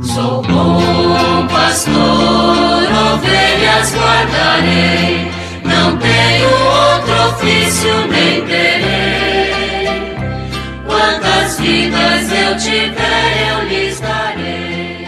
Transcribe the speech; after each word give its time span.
Sou 0.00 0.40
bom 0.40 1.46
pastor, 1.48 1.92
ovelhas 1.92 3.94
guardarei, 3.94 5.30
não 5.62 5.98
tenho 5.98 6.48
outro 6.48 7.12
ofício 7.28 7.90
nem 8.08 8.42
terei. 8.46 10.16
Quantas 10.86 11.60
vidas 11.60 12.32
eu 12.32 12.56
tiver, 12.56 13.50
eu 13.50 13.68
lhes 13.68 14.00
darei. 14.00 15.06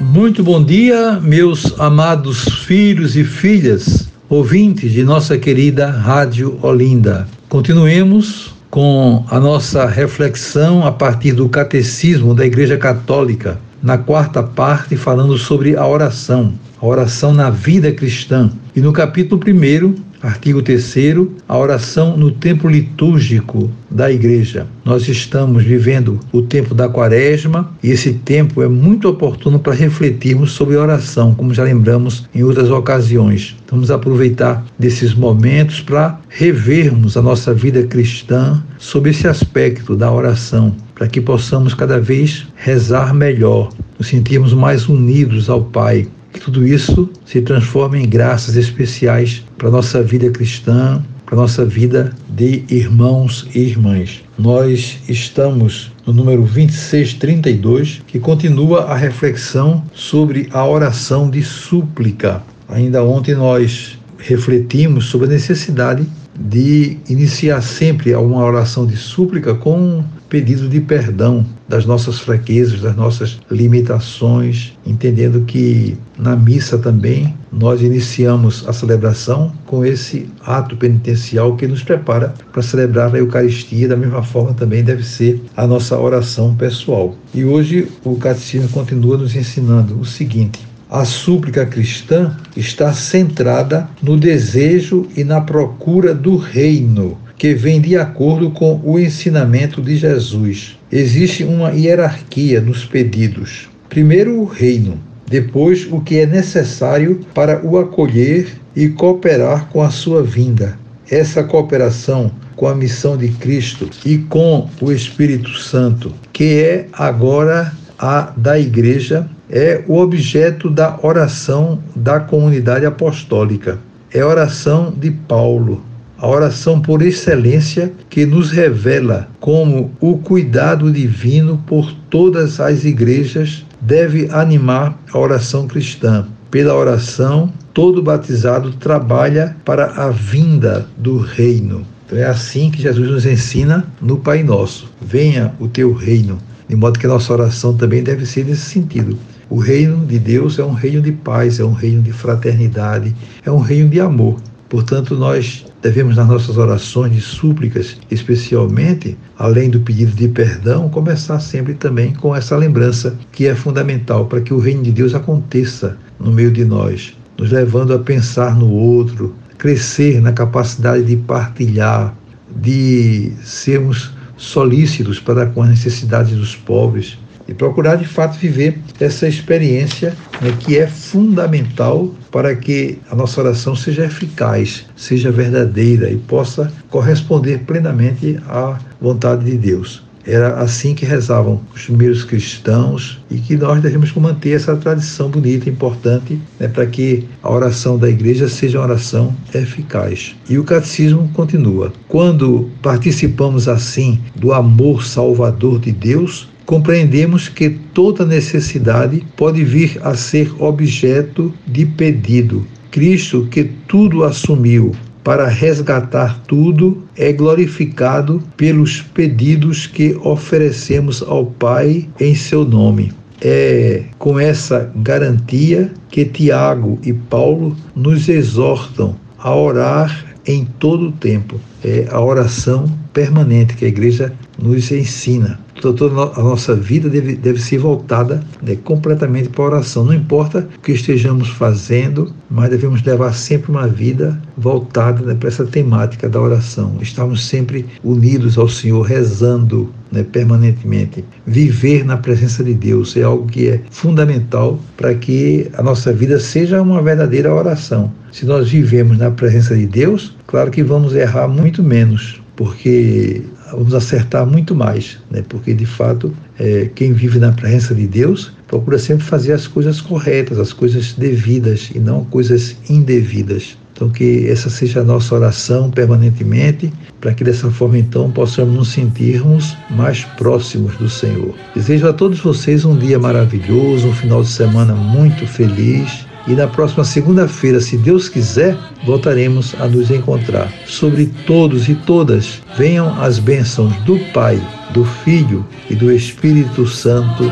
Muito 0.00 0.42
bom 0.42 0.60
dia, 0.60 1.20
meus 1.22 1.78
amados 1.78 2.64
filhos 2.64 3.16
e 3.16 3.22
filhas, 3.22 4.08
ouvintes 4.28 4.90
de 4.90 5.04
nossa 5.04 5.38
querida 5.38 5.88
Rádio 5.88 6.58
Olinda. 6.62 7.28
Continuemos 7.48 8.56
com 8.68 9.24
a 9.30 9.38
nossa 9.38 9.86
reflexão 9.86 10.84
a 10.84 10.90
partir 10.90 11.30
do 11.30 11.48
Catecismo 11.48 12.34
da 12.34 12.44
Igreja 12.44 12.76
Católica, 12.76 13.69
na 13.82 13.96
quarta 13.98 14.42
parte, 14.42 14.96
falando 14.96 15.36
sobre 15.38 15.76
a 15.76 15.86
oração, 15.86 16.52
a 16.80 16.86
oração 16.86 17.32
na 17.32 17.50
vida 17.50 17.90
cristã. 17.92 18.50
E 18.74 18.80
no 18.80 18.92
capítulo 18.92 19.40
1, 19.46 20.09
Artigo 20.22 20.60
3 20.60 21.16
a 21.48 21.56
oração 21.56 22.14
no 22.14 22.30
tempo 22.30 22.68
litúrgico 22.68 23.70
da 23.90 24.12
igreja. 24.12 24.66
Nós 24.84 25.08
estamos 25.08 25.64
vivendo 25.64 26.20
o 26.30 26.42
tempo 26.42 26.74
da 26.74 26.90
quaresma 26.90 27.72
e 27.82 27.90
esse 27.90 28.12
tempo 28.12 28.62
é 28.62 28.68
muito 28.68 29.08
oportuno 29.08 29.58
para 29.58 29.72
refletirmos 29.72 30.52
sobre 30.52 30.76
oração, 30.76 31.34
como 31.34 31.54
já 31.54 31.64
lembramos 31.64 32.28
em 32.34 32.42
outras 32.42 32.70
ocasiões. 32.70 33.56
Vamos 33.70 33.90
aproveitar 33.90 34.62
desses 34.78 35.14
momentos 35.14 35.80
para 35.80 36.20
revermos 36.28 37.16
a 37.16 37.22
nossa 37.22 37.54
vida 37.54 37.82
cristã 37.84 38.62
sobre 38.78 39.12
esse 39.12 39.26
aspecto 39.26 39.96
da 39.96 40.12
oração, 40.12 40.76
para 40.94 41.08
que 41.08 41.20
possamos 41.20 41.72
cada 41.72 41.98
vez 41.98 42.46
rezar 42.56 43.14
melhor, 43.14 43.70
nos 43.98 44.08
sentirmos 44.08 44.52
mais 44.52 44.86
unidos 44.86 45.48
ao 45.48 45.62
Pai, 45.62 46.06
que 46.32 46.40
tudo 46.40 46.66
isso 46.66 47.10
se 47.24 47.40
transforme 47.40 47.98
em 47.98 48.08
graças 48.08 48.56
especiais 48.56 49.44
para 49.58 49.68
a 49.68 49.70
nossa 49.70 50.02
vida 50.02 50.30
cristã, 50.30 51.02
para 51.26 51.36
nossa 51.36 51.64
vida 51.64 52.12
de 52.28 52.64
irmãos 52.68 53.46
e 53.54 53.60
irmãs. 53.60 54.22
Nós 54.38 54.98
estamos 55.08 55.92
no 56.06 56.12
número 56.12 56.42
2632, 56.42 58.02
que 58.06 58.18
continua 58.18 58.84
a 58.84 58.96
reflexão 58.96 59.84
sobre 59.94 60.48
a 60.52 60.66
oração 60.66 61.30
de 61.30 61.42
súplica. 61.42 62.42
Ainda 62.68 63.04
ontem 63.04 63.34
nós 63.34 63.98
refletimos 64.18 65.06
sobre 65.06 65.28
a 65.28 65.30
necessidade 65.30 66.06
de 66.40 66.96
iniciar 67.08 67.60
sempre 67.60 68.14
uma 68.14 68.42
oração 68.42 68.86
de 68.86 68.96
súplica 68.96 69.54
com 69.54 70.02
pedido 70.30 70.68
de 70.68 70.80
perdão 70.80 71.44
das 71.68 71.84
nossas 71.84 72.20
fraquezas, 72.20 72.80
das 72.80 72.96
nossas 72.96 73.38
limitações, 73.50 74.72
entendendo 74.86 75.42
que 75.44 75.98
na 76.16 76.36
missa 76.36 76.78
também 76.78 77.34
nós 77.52 77.82
iniciamos 77.82 78.64
a 78.68 78.72
celebração 78.72 79.52
com 79.66 79.84
esse 79.84 80.28
ato 80.44 80.76
penitencial 80.76 81.56
que 81.56 81.66
nos 81.66 81.82
prepara 81.82 82.32
para 82.52 82.62
celebrar 82.62 83.14
a 83.14 83.18
Eucaristia, 83.18 83.88
da 83.88 83.96
mesma 83.96 84.22
forma 84.22 84.54
também 84.54 84.84
deve 84.84 85.02
ser 85.02 85.42
a 85.56 85.66
nossa 85.66 85.98
oração 85.98 86.54
pessoal. 86.54 87.14
E 87.34 87.44
hoje 87.44 87.88
o 88.04 88.16
Catecismo 88.16 88.68
continua 88.68 89.18
nos 89.18 89.34
ensinando 89.34 89.98
o 89.98 90.04
seguinte: 90.04 90.69
a 90.90 91.04
súplica 91.04 91.64
cristã 91.64 92.36
está 92.56 92.92
centrada 92.92 93.88
no 94.02 94.16
desejo 94.16 95.06
e 95.16 95.22
na 95.22 95.40
procura 95.40 96.12
do 96.12 96.36
reino 96.36 97.16
que 97.40 97.54
vem 97.54 97.80
de 97.80 97.96
acordo 97.96 98.50
com 98.50 98.78
o 98.84 98.98
ensinamento 98.98 99.80
de 99.80 99.96
Jesus. 99.96 100.76
Existe 100.92 101.42
uma 101.42 101.70
hierarquia 101.70 102.60
nos 102.60 102.84
pedidos. 102.84 103.66
Primeiro, 103.88 104.38
o 104.40 104.44
reino, 104.44 105.00
depois, 105.26 105.88
o 105.90 106.02
que 106.02 106.18
é 106.18 106.26
necessário 106.26 107.20
para 107.32 107.64
o 107.64 107.78
acolher 107.78 108.48
e 108.76 108.88
cooperar 108.88 109.68
com 109.70 109.80
a 109.80 109.88
sua 109.88 110.22
vinda. 110.22 110.78
Essa 111.10 111.42
cooperação 111.42 112.30
com 112.54 112.68
a 112.68 112.74
missão 112.74 113.16
de 113.16 113.28
Cristo 113.28 113.88
e 114.04 114.18
com 114.18 114.68
o 114.78 114.92
Espírito 114.92 115.56
Santo, 115.56 116.12
que 116.34 116.60
é 116.62 116.86
agora 116.92 117.72
a 117.98 118.34
da 118.36 118.58
igreja, 118.58 119.26
é 119.50 119.82
o 119.86 119.98
objeto 119.98 120.70
da 120.70 120.98
oração 121.02 121.80
da 121.94 122.20
comunidade 122.20 122.86
apostólica. 122.86 123.78
É 124.12 124.20
a 124.20 124.26
oração 124.26 124.92
de 124.96 125.10
Paulo, 125.10 125.82
a 126.18 126.28
oração 126.28 126.80
por 126.80 127.02
excelência 127.02 127.92
que 128.08 128.26
nos 128.26 128.50
revela 128.50 129.28
como 129.40 129.90
o 130.00 130.18
cuidado 130.18 130.92
divino 130.92 131.62
por 131.66 131.92
todas 132.08 132.60
as 132.60 132.84
igrejas 132.84 133.64
deve 133.80 134.28
animar 134.30 134.98
a 135.12 135.18
oração 135.18 135.66
cristã. 135.66 136.26
Pela 136.50 136.74
oração, 136.74 137.52
todo 137.72 138.02
batizado 138.02 138.72
trabalha 138.72 139.56
para 139.64 139.86
a 139.86 140.10
vinda 140.10 140.86
do 140.96 141.18
reino. 141.18 141.86
Então 142.04 142.18
é 142.18 142.24
assim 142.24 142.70
que 142.70 142.82
Jesus 142.82 143.08
nos 143.08 143.24
ensina 143.24 143.86
no 144.02 144.18
Pai 144.18 144.42
Nosso: 144.42 144.90
venha 145.00 145.54
o 145.60 145.68
teu 145.68 145.92
reino. 145.92 146.38
De 146.68 146.76
modo 146.76 146.98
que 146.98 147.06
a 147.06 147.08
nossa 147.08 147.32
oração 147.32 147.76
também 147.76 148.02
deve 148.02 148.26
ser 148.26 148.44
nesse 148.44 148.62
sentido. 148.62 149.16
O 149.50 149.58
reino 149.58 150.06
de 150.06 150.16
Deus 150.16 150.60
é 150.60 150.64
um 150.64 150.72
reino 150.72 151.02
de 151.02 151.10
paz, 151.10 151.58
é 151.58 151.64
um 151.64 151.72
reino 151.72 152.00
de 152.00 152.12
fraternidade, 152.12 153.12
é 153.44 153.50
um 153.50 153.58
reino 153.58 153.88
de 153.88 153.98
amor. 153.98 154.40
Portanto, 154.68 155.16
nós 155.16 155.66
devemos, 155.82 156.14
nas 156.14 156.28
nossas 156.28 156.56
orações 156.56 157.12
de 157.12 157.20
súplicas, 157.20 157.96
especialmente, 158.08 159.18
além 159.36 159.68
do 159.68 159.80
pedido 159.80 160.12
de 160.12 160.28
perdão, 160.28 160.88
começar 160.88 161.40
sempre 161.40 161.74
também 161.74 162.14
com 162.14 162.32
essa 162.32 162.56
lembrança 162.56 163.18
que 163.32 163.48
é 163.48 163.54
fundamental 163.56 164.26
para 164.26 164.40
que 164.40 164.54
o 164.54 164.60
reino 164.60 164.84
de 164.84 164.92
Deus 164.92 165.16
aconteça 165.16 165.98
no 166.20 166.30
meio 166.30 166.52
de 166.52 166.64
nós, 166.64 167.12
nos 167.36 167.50
levando 167.50 167.92
a 167.92 167.98
pensar 167.98 168.54
no 168.54 168.70
outro, 168.70 169.34
crescer 169.58 170.20
na 170.22 170.32
capacidade 170.32 171.02
de 171.02 171.16
partilhar, 171.16 172.14
de 172.54 173.32
sermos 173.42 174.12
solícitos 174.36 175.18
para 175.18 175.46
com 175.46 175.64
as 175.64 175.70
necessidades 175.70 176.36
dos 176.36 176.54
pobres 176.54 177.18
e 177.50 177.54
procurar 177.54 177.96
de 177.96 178.06
fato 178.06 178.38
viver 178.38 178.78
essa 179.00 179.26
experiência 179.26 180.14
né, 180.40 180.54
que 180.60 180.78
é 180.78 180.86
fundamental 180.86 182.14
para 182.30 182.54
que 182.54 182.98
a 183.10 183.16
nossa 183.16 183.40
oração 183.40 183.74
seja 183.74 184.04
eficaz, 184.04 184.86
seja 184.94 185.32
verdadeira 185.32 186.08
e 186.08 186.16
possa 186.16 186.72
corresponder 186.88 187.58
plenamente 187.66 188.38
à 188.46 188.78
vontade 189.00 189.44
de 189.44 189.58
Deus. 189.58 190.08
Era 190.24 190.60
assim 190.60 190.94
que 190.94 191.04
rezavam 191.04 191.60
os 191.74 191.86
primeiros 191.86 192.24
cristãos 192.24 193.18
e 193.30 193.38
que 193.38 193.56
nós 193.56 193.82
devemos 193.82 194.12
manter 194.14 194.50
essa 194.50 194.76
tradição 194.76 195.30
bonita, 195.30 195.68
importante, 195.68 196.38
né, 196.58 196.68
para 196.68 196.86
que 196.86 197.26
a 197.42 197.50
oração 197.50 197.98
da 197.98 198.08
igreja 198.08 198.48
seja 198.48 198.78
uma 198.78 198.84
oração 198.84 199.34
eficaz. 199.52 200.36
E 200.48 200.58
o 200.58 200.62
catecismo 200.62 201.28
continua: 201.32 201.92
quando 202.06 202.70
participamos 202.82 203.66
assim 203.66 204.20
do 204.36 204.52
amor 204.52 205.04
salvador 205.04 205.80
de 205.80 205.90
Deus, 205.90 206.48
compreendemos 206.70 207.48
que 207.48 207.68
toda 207.68 208.24
necessidade 208.24 209.26
pode 209.36 209.64
vir 209.64 209.98
a 210.04 210.14
ser 210.14 210.52
objeto 210.62 211.52
de 211.66 211.84
pedido. 211.84 212.64
Cristo, 212.92 213.48
que 213.50 213.64
tudo 213.88 214.22
assumiu 214.22 214.92
para 215.24 215.48
resgatar 215.48 216.40
tudo, 216.46 217.02
é 217.16 217.32
glorificado 217.32 218.40
pelos 218.56 219.02
pedidos 219.02 219.88
que 219.88 220.16
oferecemos 220.22 221.24
ao 221.24 221.44
Pai 221.44 222.08
em 222.20 222.36
seu 222.36 222.64
nome. 222.64 223.12
É 223.40 224.04
com 224.16 224.38
essa 224.38 224.92
garantia 224.94 225.90
que 226.08 226.24
Tiago 226.24 227.00
e 227.02 227.12
Paulo 227.12 227.76
nos 227.96 228.28
exortam 228.28 229.16
a 229.40 229.52
orar 229.52 230.24
em 230.46 230.64
todo 230.78 231.08
o 231.08 231.12
tempo. 231.12 231.60
É 231.82 232.06
a 232.12 232.20
oração 232.20 232.84
permanente 233.12 233.74
que 233.74 233.86
a 233.86 233.88
igreja 233.88 234.32
nos 234.56 234.92
ensina. 234.92 235.58
Toda 235.80 236.06
a 236.06 236.42
nossa 236.42 236.74
vida 236.74 237.08
deve, 237.08 237.36
deve 237.36 237.60
ser 237.60 237.78
voltada 237.78 238.42
né, 238.62 238.76
completamente 238.76 239.48
para 239.48 239.64
a 239.64 239.66
oração. 239.68 240.04
Não 240.04 240.14
importa 240.14 240.68
o 240.76 240.80
que 240.80 240.92
estejamos 240.92 241.48
fazendo, 241.48 242.32
mas 242.50 242.70
devemos 242.70 243.02
levar 243.02 243.32
sempre 243.34 243.70
uma 243.70 243.86
vida 243.86 244.40
voltada 244.56 245.22
né, 245.22 245.34
para 245.34 245.48
essa 245.48 245.64
temática 245.64 246.28
da 246.28 246.40
oração. 246.40 246.96
Estamos 247.00 247.46
sempre 247.46 247.86
unidos 248.04 248.58
ao 248.58 248.68
Senhor, 248.68 249.02
rezando 249.02 249.90
né, 250.12 250.22
permanentemente. 250.22 251.24
Viver 251.46 252.04
na 252.04 252.16
presença 252.16 252.62
de 252.62 252.74
Deus 252.74 253.16
é 253.16 253.22
algo 253.22 253.46
que 253.46 253.68
é 253.68 253.80
fundamental 253.90 254.78
para 254.96 255.14
que 255.14 255.70
a 255.74 255.82
nossa 255.82 256.12
vida 256.12 256.38
seja 256.38 256.82
uma 256.82 257.00
verdadeira 257.02 257.54
oração. 257.54 258.12
Se 258.32 258.44
nós 258.46 258.68
vivemos 258.70 259.18
na 259.18 259.30
presença 259.30 259.76
de 259.76 259.86
Deus, 259.86 260.36
claro 260.46 260.70
que 260.70 260.82
vamos 260.82 261.14
errar 261.14 261.48
muito 261.48 261.82
menos, 261.82 262.40
porque 262.54 263.42
vamos 263.72 263.94
acertar 263.94 264.46
muito 264.46 264.74
mais, 264.74 265.18
né? 265.30 265.42
porque 265.48 265.74
de 265.74 265.86
fato 265.86 266.32
é, 266.58 266.90
quem 266.94 267.12
vive 267.12 267.38
na 267.38 267.52
presença 267.52 267.94
de 267.94 268.06
Deus 268.06 268.52
procura 268.66 268.98
sempre 268.98 269.24
fazer 269.24 269.52
as 269.52 269.66
coisas 269.66 270.00
corretas, 270.00 270.58
as 270.58 270.72
coisas 270.72 271.12
devidas 271.14 271.90
e 271.94 271.98
não 271.98 272.24
coisas 272.24 272.76
indevidas. 272.88 273.76
Então, 273.92 274.08
que 274.08 274.48
essa 274.48 274.70
seja 274.70 275.00
a 275.00 275.04
nossa 275.04 275.34
oração 275.34 275.90
permanentemente, 275.90 276.90
para 277.20 277.34
que 277.34 277.44
dessa 277.44 277.70
forma, 277.70 277.98
então, 277.98 278.30
possamos 278.30 278.74
nos 278.74 278.88
sentirmos 278.88 279.76
mais 279.90 280.24
próximos 280.38 280.96
do 280.96 281.06
Senhor. 281.06 281.54
Desejo 281.74 282.08
a 282.08 282.12
todos 282.14 282.40
vocês 282.40 282.86
um 282.86 282.96
dia 282.96 283.18
maravilhoso, 283.18 284.08
um 284.08 284.14
final 284.14 284.40
de 284.40 284.48
semana 284.48 284.94
muito 284.94 285.46
feliz. 285.46 286.24
E 286.46 286.52
na 286.52 286.66
próxima 286.66 287.04
segunda-feira, 287.04 287.80
se 287.80 287.96
Deus 287.96 288.28
quiser, 288.28 288.76
voltaremos 289.04 289.74
a 289.78 289.86
nos 289.86 290.10
encontrar. 290.10 290.72
Sobre 290.86 291.26
todos 291.46 291.88
e 291.88 291.94
todas, 291.94 292.62
venham 292.76 293.20
as 293.20 293.38
bênçãos 293.38 293.94
do 294.04 294.18
Pai, 294.32 294.60
do 294.90 295.04
Filho 295.04 295.64
e 295.88 295.94
do 295.94 296.10
Espírito 296.10 296.86
Santo. 296.86 297.50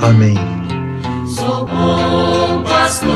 Amém. 0.00 0.34
Sou 1.26 1.66
bom 1.66 2.62
pastor, 2.64 3.08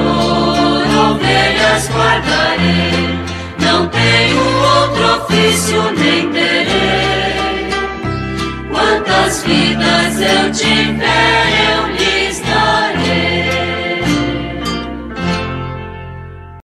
ovelhas 1.11 1.89
guardarei, 1.89 3.19
não 3.61 3.89
tenho 3.89 4.39
outro 4.39 5.25
ofício 5.25 5.83
nem 5.99 6.31
terei. 6.31 7.67
Quantas 8.71 9.43
vidas 9.45 10.21
eu 10.21 10.53
tiver 10.53 11.56